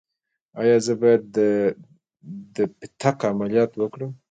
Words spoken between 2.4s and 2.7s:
د